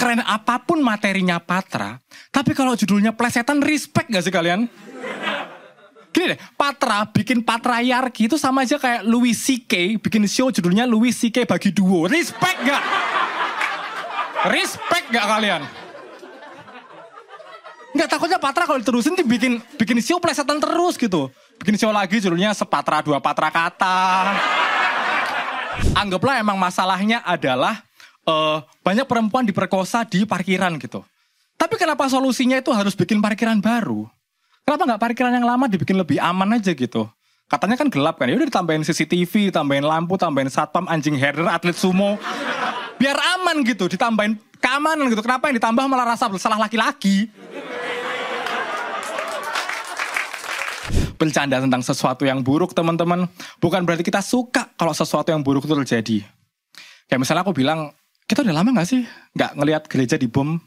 [0.00, 2.00] sekeren apa pun materinya Patra,
[2.32, 4.64] tapi kalau judulnya plesetan respect gak sih kalian?
[6.08, 10.00] Gini deh, Patra bikin Patriarki itu sama aja kayak Louis C.K.
[10.00, 11.44] bikin show judulnya Louis C.K.
[11.44, 12.08] bagi duo.
[12.08, 12.82] Respect gak?
[14.48, 15.68] Respect gak kalian?
[17.92, 21.28] Nggak takutnya Patra kalau diterusin dibikin bikin show plesetan terus gitu.
[21.60, 24.32] Bikin show lagi judulnya sepatra dua patra kata.
[25.92, 27.89] Anggaplah emang masalahnya adalah
[28.30, 31.02] uh, banyak perempuan diperkosa di parkiran gitu.
[31.58, 34.08] Tapi kenapa solusinya itu harus bikin parkiran baru?
[34.64, 37.10] Kenapa nggak parkiran yang lama dibikin lebih aman aja gitu?
[37.50, 41.74] Katanya kan gelap kan, ya udah ditambahin CCTV, tambahin lampu, tambahin satpam, anjing herder, atlet
[41.74, 42.14] sumo.
[42.94, 45.18] Biar aman gitu, ditambahin keamanan gitu.
[45.18, 47.26] Kenapa yang ditambah malah rasa bersalah laki-laki?
[51.20, 53.28] bercanda tentang sesuatu yang buruk teman-teman
[53.60, 56.18] bukan berarti kita suka kalau sesuatu yang buruk itu terjadi
[57.12, 57.92] kayak misalnya aku bilang
[58.30, 59.02] kita udah lama gak sih?
[59.34, 60.62] Nggak ngelihat gereja dibom